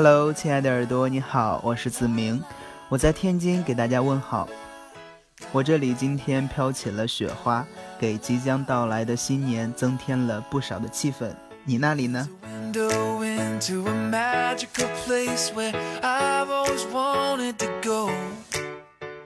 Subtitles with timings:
[0.00, 2.40] Hello，亲爱的耳朵，你好，我是子明，
[2.88, 4.48] 我在天津给大家问好。
[5.50, 7.66] 我这里今天飘起了雪花，
[7.98, 11.28] 给即将到来的新年增添了不少的气氛。
[11.64, 12.28] 你那里呢？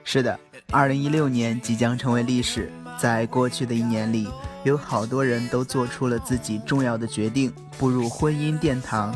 [0.03, 0.39] 是的，
[0.71, 2.71] 二零一六年即将成为历史。
[2.97, 4.27] 在过去的一年里，
[4.63, 9.15] 有好多人都做出了自己重要的决定，步入婚姻殿堂。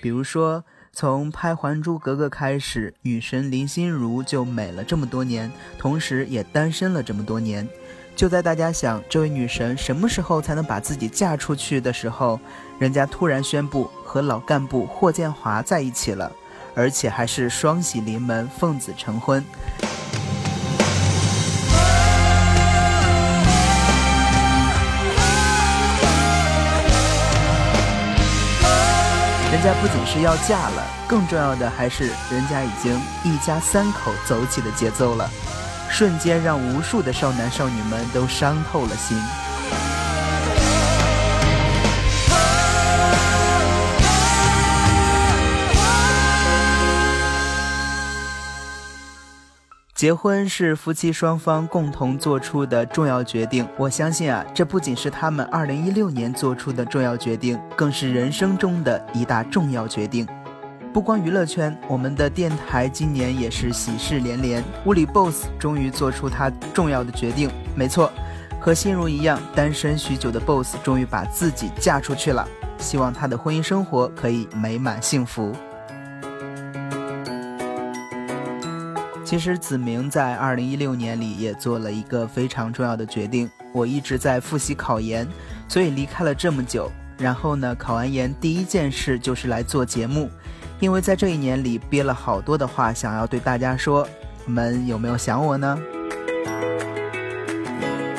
[0.00, 7.68] 比如说，从拍《还珠格格》开始，女神林心如就美了这么多年，同时也单身了这么多年。
[8.14, 12.40] 就在大家想这位女神什么时候才能把自己嫁出去的时候，
[12.78, 16.32] 人家突然宣布和老干部霍建华在一起了，
[16.74, 19.44] 而且还是双喜临门，奉子成婚。
[29.56, 35.30] 人家不仅是要嫁了，更重要的还是人家已经一家三口走起的节奏了，
[35.88, 39.18] 瞬间让无数的少男少女们都伤透了心。
[49.96, 60.28] 结婚是夫妻双方共同做出的重要决定，我相信啊，这不仅是他们二零一六年做出的重要决定，更是人生中的一大重要决定。
[60.92, 64.62] 不光娱乐圈，我们的电台今年也是喜事连连。
[64.84, 68.12] 物理 BOSS 终于做出他重要的决定，没错，
[68.60, 75.56] 和心如一样单身许久的 BOSS 终于把自己嫁出去了，希望他的婚姻生活可以美满幸福。
[79.26, 83.50] 其实子明在二零一六年里也做了一个非常重要的决定。
[83.72, 85.26] 我一直在复习考研，
[85.68, 86.88] 所以离开了这么久。
[87.18, 90.30] 然后呢，考完研第一件事就是来做节目，
[90.78, 94.06] 因为在这一年里憋了好多的话想要对大家说。
[94.46, 95.76] 你们有没有想我呢？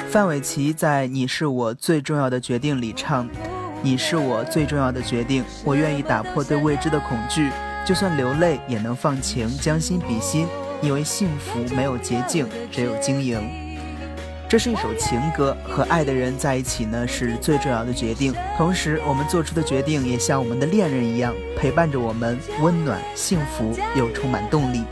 [0.09, 3.29] 范玮琪在《你是我最重要的决定》里唱
[3.81, 7.49] ：“你是我最重要的决定，我愿意打破对未知的恐惧，
[7.85, 10.45] 就算流泪也能放晴，将心比心。”
[10.81, 13.39] 因为幸福没有捷径，只有经营。
[14.49, 18.33] 这是一首情歌，和爱的人在一起呢是最重要的决定。
[18.55, 24.83] 同时，我们做出的决定也像我们的恋人一样，陪伴着我们，温暖、幸福又充满动力。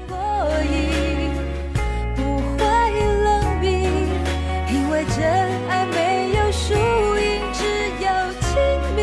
[4.68, 5.24] 因为真
[5.69, 7.63] 爱没有输赢，只
[8.03, 8.09] 有
[8.41, 8.51] 亲
[8.94, 9.01] 密。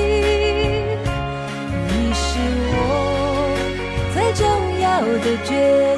[1.88, 2.38] 你是
[2.74, 2.76] 我
[4.12, 4.44] 最重
[4.80, 5.91] 要的决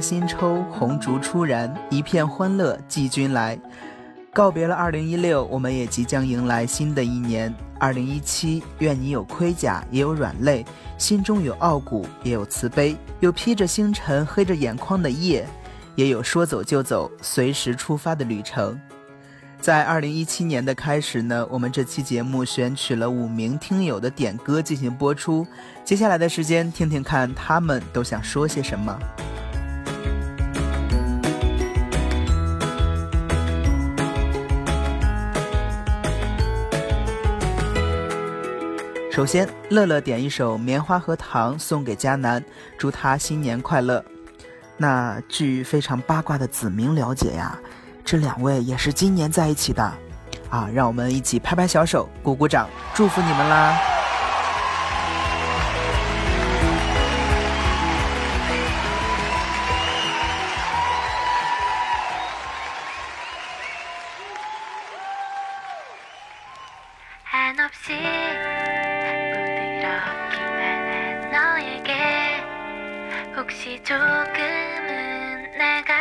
[0.00, 3.58] 新抽，红烛初燃，一片欢乐寄君来。
[4.32, 8.62] 告别了二零一六，我们也即将迎来新的一年二零一七。
[8.80, 10.62] 愿你有盔甲，也有软肋；
[10.98, 15.48] 心中有傲骨，也有慈悲；有披着星辰、黑着眼眶的夜，
[15.94, 18.78] 也有说走就走、随时出发的旅程。
[19.58, 25.46] 在二零一七年的开始呢，我们这期节目选取了五名听友的点歌进行播出。
[25.82, 28.94] 接下来的时间，听听看他们都想说些什么。
[39.16, 42.44] 首先乐乐点一首棉花和糖送给佳南
[42.76, 44.04] 祝他新年快乐。
[44.76, 47.58] 那据非常八卦的子明了解呀
[48.04, 49.82] 这两位也是今年在一起的。
[50.50, 53.74] 啊让我们一起拍拍小手鼓鼓掌祝福你们啦。
[73.66, 73.98] 다시 조금은
[75.58, 75.92] 내가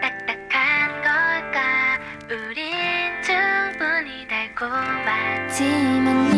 [0.00, 1.98] 딱딱한 걸까?
[2.30, 2.72] 우린
[3.22, 6.31] 충분히 달콤하지만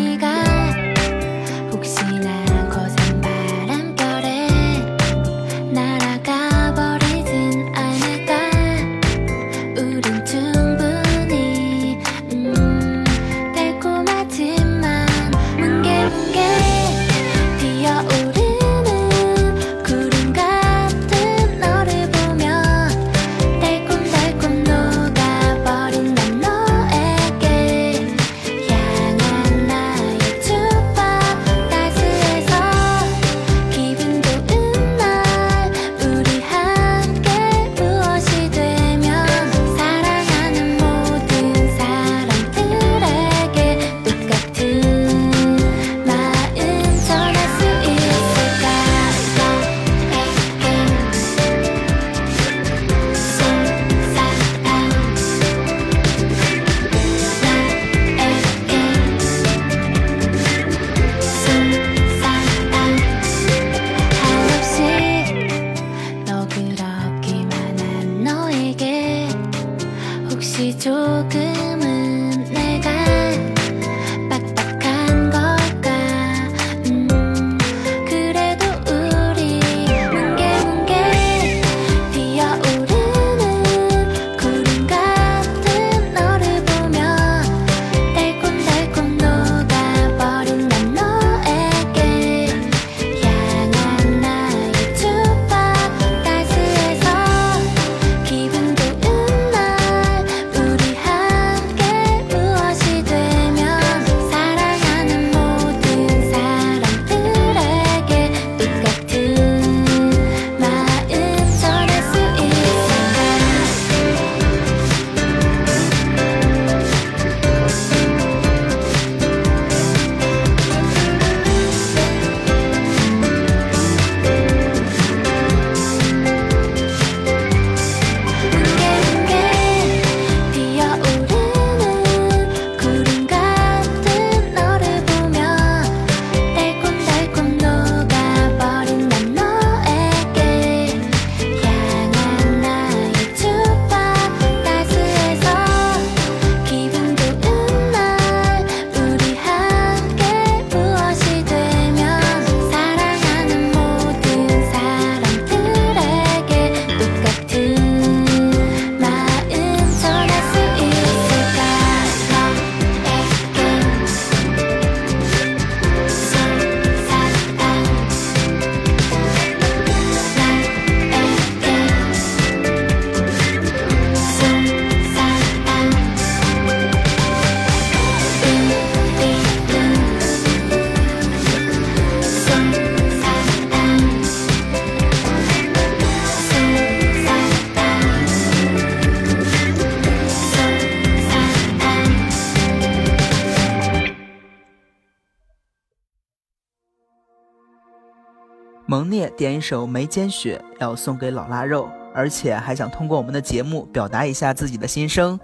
[199.31, 205.38] 点一首《眉间雪》，要送给老腊肉，而且还想通过我们的节目表达一下自己的心声。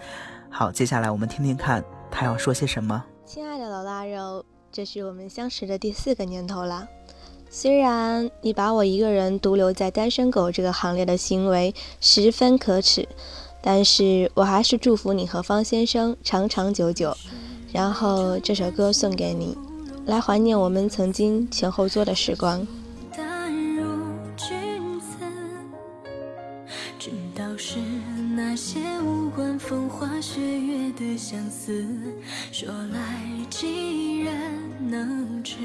[0.48, 3.04] 好，接下来我们听听看他要说些什么。
[3.24, 6.86] 亲爱的老腊肉，这是我们相识的第四个年头了。
[7.48, 13.08] 虽然你把我一个人独留在单身狗这个行列的行为十分可耻，
[13.60, 17.12] 但是我还是祝福你和方先生长长久久。
[17.72, 19.56] 然后这首歌送给你，
[20.06, 22.66] 来怀念我们曾经前后座的时光。
[27.62, 27.78] 是
[28.34, 31.84] 那些无关风花雪月的相思，
[32.50, 32.98] 说来
[33.50, 34.32] 几人
[34.90, 35.56] 能知？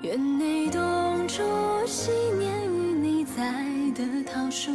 [0.00, 1.42] 园内冬初
[1.86, 3.62] 昔年与你栽
[3.94, 4.72] 的桃树，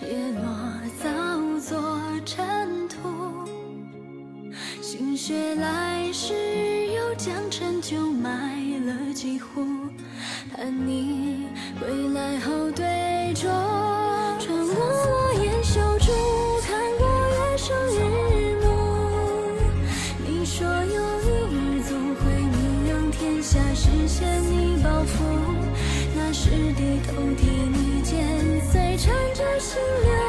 [0.00, 1.10] 叶落早
[1.58, 3.10] 作尘土。
[4.80, 8.30] 心血来时，又将陈酒埋
[8.86, 9.66] 了几壶，
[10.54, 11.48] 盼你
[11.80, 13.34] 归来后对
[26.54, 30.21] 那时低头替你剪碎，缠着心流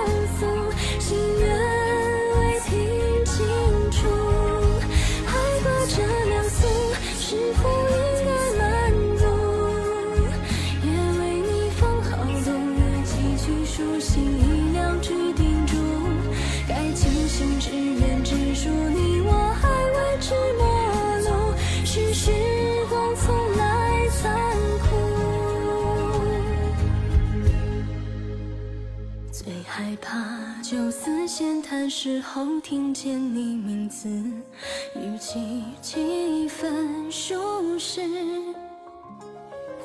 [29.94, 38.02] 害怕酒肆闲谈时候听见你名字，语气几分舒适。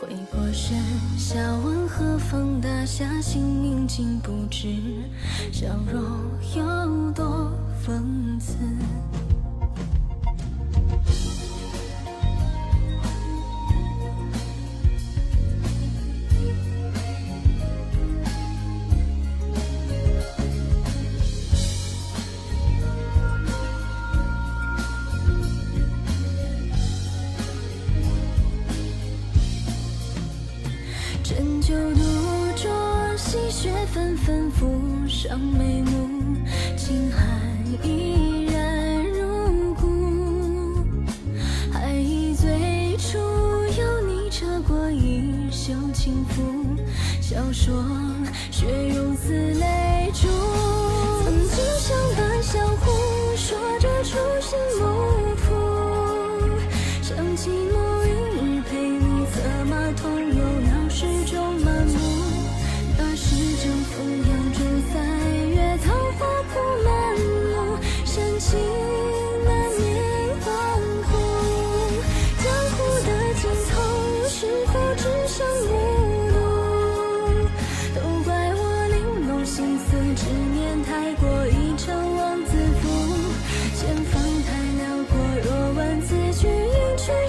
[0.01, 0.79] 回过神，
[1.19, 4.75] 笑问何方大侠，姓名竟不知，
[5.53, 6.03] 笑容
[6.57, 7.53] 有多
[7.85, 8.57] 讽刺。
[35.39, 36.09] 眉目，
[36.77, 37.27] 清寒
[37.83, 40.85] 依然入骨。
[41.73, 46.77] 还忆最初有你扯过衣袖轻拂，
[47.21, 47.75] 笑说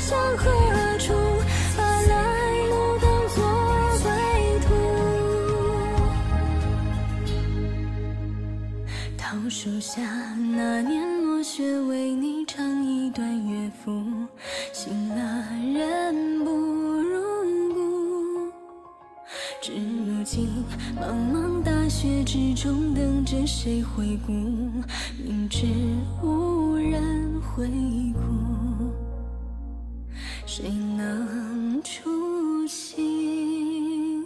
[0.09, 0.49] 向何
[0.97, 1.13] 处？
[1.77, 2.13] 把来
[2.65, 3.37] 路当作
[4.01, 4.09] 归
[4.65, 4.67] 途。
[9.15, 10.01] 桃树下
[10.55, 14.03] 那年落雪，为你唱一段乐府，
[14.73, 15.45] 醒了
[15.79, 17.21] 人不入
[17.75, 17.77] 骨。
[19.61, 20.65] 至如今，
[20.99, 24.31] 茫茫大雪之中，等着谁回顾？
[25.23, 25.67] 明知
[26.23, 27.67] 无人回
[28.15, 28.19] 顾，
[30.61, 34.25] 谁能初心？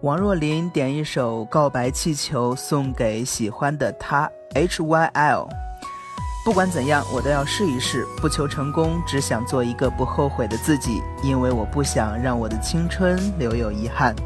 [0.00, 5.67] 王若琳点一首《告白气球》送给喜欢的他 H Y L。
[6.48, 14.16] 不管怎样，我都要试一试，不求成功，只想做一个不后悔的自己，因为我不想让我的青春留有遗憾。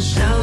[0.00, 0.33] 只要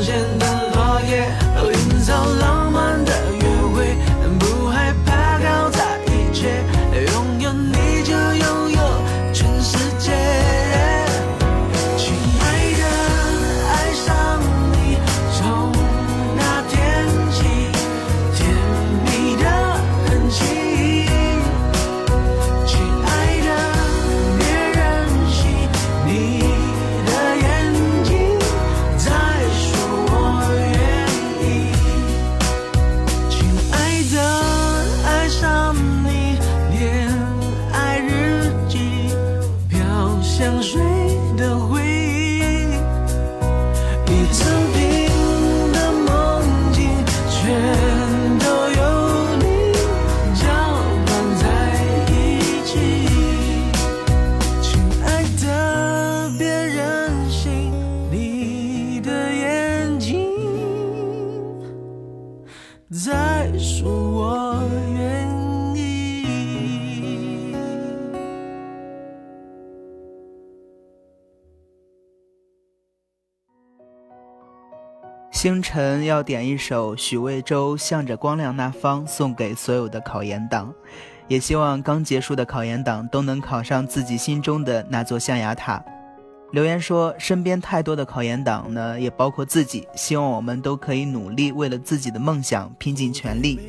[75.41, 80.71] 星辰要点一首许魏洲《向着光亮那方》，送给所有的考研党，
[81.27, 85.83] 也希望刚结束的考研党都能考上自己心中的那座象牙塔。
[86.51, 93.59] 留言说，身边太多的考研党呢，也包括自己，希望我们都可以努力，为了自己的梦想拼尽全力。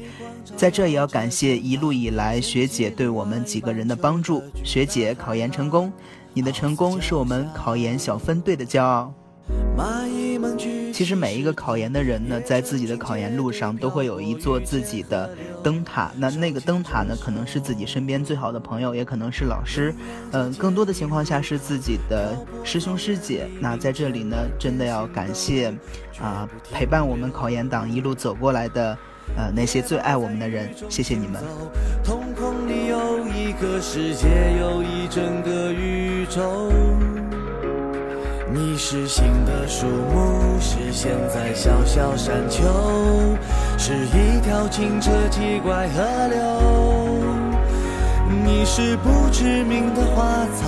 [0.55, 4.43] 在这也要感谢一路以来学姐对我们几个人的帮助。
[4.63, 5.91] 学姐考研成功，
[6.35, 9.15] 你的成功是我们考研小分队的骄傲。
[11.03, 15.29] 其实每一个考研的人呢，在自己的考研路上都会有一座自己的
[15.61, 16.13] 灯塔。
[16.17, 19.93] 那那个灯塔呢，可能是自己身边最好的朋友，也可能是老师，
[20.31, 23.49] 嗯、更多的情况下是自己的师兄师姐。
[23.59, 25.75] 那在这里呢，真的要感谢
[26.21, 28.97] 啊、陪伴我们考研党一路走过来的
[29.37, 31.43] 呃那些最爱我们的人，谢谢你们。
[32.05, 34.29] 瞳孔里有一个世界，
[34.61, 36.71] 有一整个宇宙。
[38.55, 42.63] 你是新的树木，是现在小小山丘，
[43.79, 46.37] 是一条清澈奇怪河流。
[48.45, 50.67] 你是不知名的花草，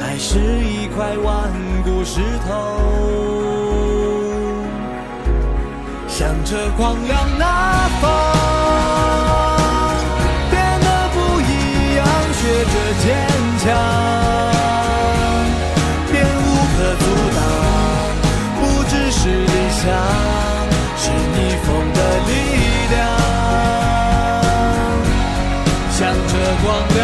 [0.00, 1.52] 还是一块顽
[1.84, 2.50] 固石头？
[6.08, 8.08] 向着光亮那方，
[10.50, 12.72] 变得不一样，学着
[13.04, 13.06] 坚
[13.58, 13.66] 强，
[19.78, 19.94] 是理想，
[20.96, 22.30] 是逆风的力
[22.90, 22.96] 量。
[25.92, 26.32] 向着
[26.64, 26.98] 光亮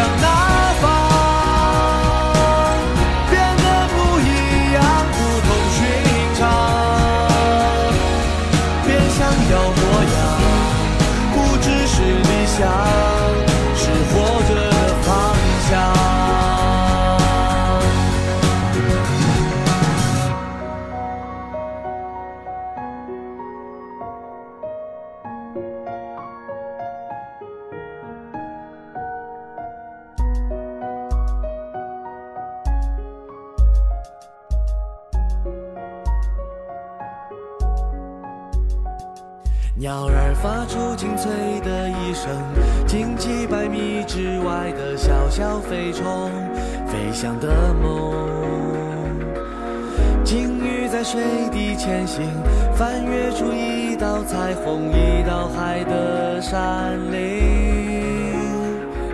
[51.85, 52.25] 前行，
[52.73, 58.33] 翻越出一道彩虹，一道海的山岭。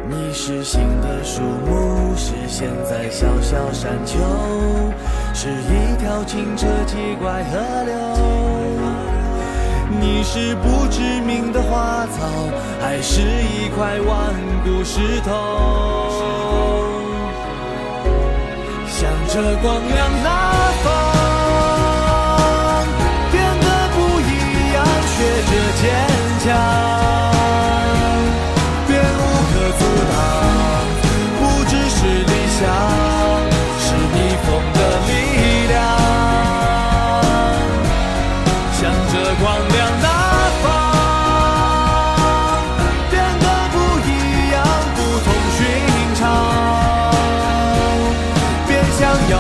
[0.08, 4.18] 你是新的树木，是现在小小山丘，
[5.34, 7.94] 是一条清澈奇怪河流。
[10.00, 12.26] 你是不知名的花草，
[12.80, 15.30] 还是一块顽固石头？
[18.88, 20.71] 向着光亮那
[25.22, 25.84] 学着坚
[26.44, 26.50] 强，
[28.88, 30.14] 便无可阻挡。
[31.38, 32.60] 不只是理想，
[33.80, 35.10] 是逆风的力
[35.68, 35.74] 量。
[38.74, 40.06] 向着光亮那
[40.64, 40.66] 方，
[43.12, 43.76] 变得不
[44.08, 44.10] 一
[44.52, 44.56] 样，
[44.96, 45.60] 不同寻
[46.16, 46.22] 常。
[48.68, 49.34] 别想要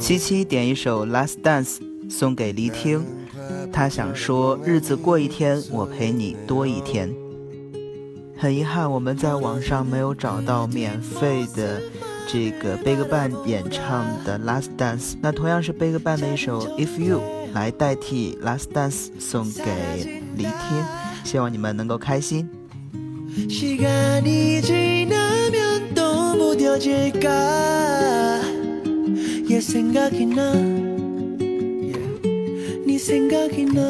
[0.00, 1.78] 七七点一首《Last Dance》
[2.10, 3.04] 送给黎听，
[3.72, 7.12] 他想说日子过一天，我陪你多一天。
[8.36, 11.80] 很遗憾，我们在网上没有找到免费的
[12.26, 17.20] 这个 BigBang 演唱的《Last Dance》，那同样是 BigBang 的一首《If You》
[17.54, 20.84] 来代替《Last Dance》送给黎听，
[21.24, 22.48] 希望你们能够开心。
[23.34, 27.28] 시간이 지나면 또 무뎌질까
[29.51, 30.53] 얘 생각이 나?
[32.85, 33.81] 네 생각이 나?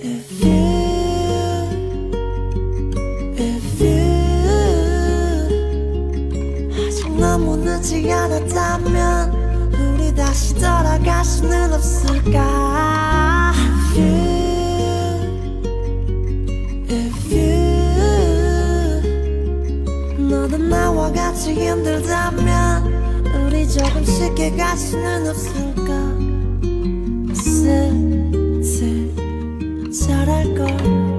[0.00, 0.52] If you
[3.36, 3.98] If you.
[6.86, 13.52] 아직 너무 늦지 않았다면 우리 다시 돌아갈 수는 없을까?
[16.88, 17.72] If you.
[20.28, 22.51] 너도 나와 같이 힘들다면
[23.72, 25.92] 조금 쉽게 갈 수는 없을까
[27.34, 29.10] 슬슬
[29.90, 31.11] 잘할걸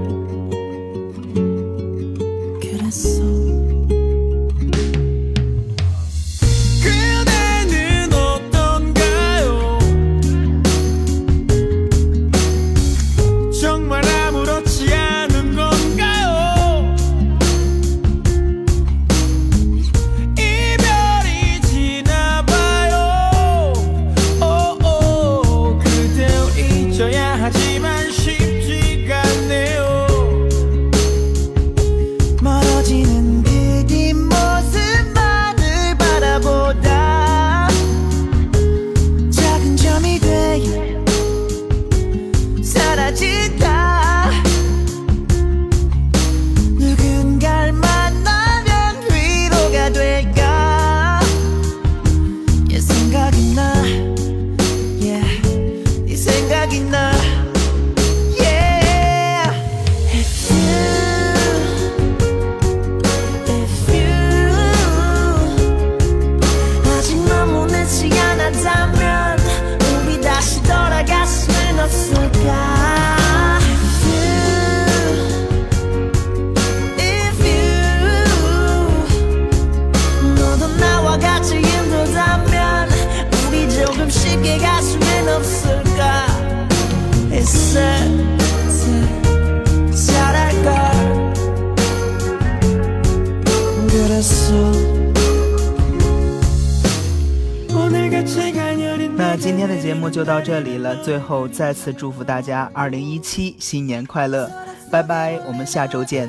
[100.22, 104.50] 就到这里了，最后再次祝福大家二零一七新年快乐，
[104.90, 106.28] 拜拜，我们下周见。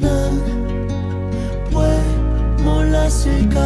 [0.00, 0.08] 난
[1.72, 1.78] 왜
[2.62, 3.58] 몰랐을까